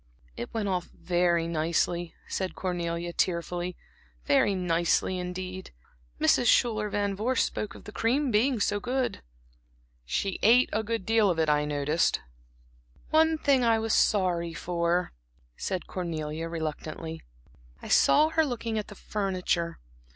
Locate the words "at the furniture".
18.79-19.77